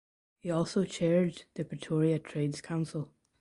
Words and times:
He 0.39 0.49
also 0.49 0.83
chaired 0.83 1.43
the 1.53 1.63
Pretoria 1.63 2.17
Trades 2.17 2.59
Council. 2.59 3.11